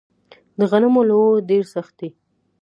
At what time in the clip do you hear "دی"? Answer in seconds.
1.99-2.09